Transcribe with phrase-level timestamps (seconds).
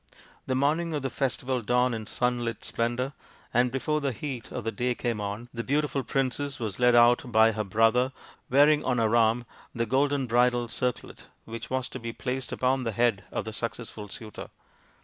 [0.47, 3.13] The morning of the festival dawned in sunlit splendour,
[3.53, 7.31] and before the heat of the day came on the beautiful princess was led out
[7.31, 8.11] by her brother,
[8.49, 9.45] wearing on her arm
[9.75, 14.07] the golden bridal circlet which was to be placed upon the head of the successful
[14.09, 14.49] suitor.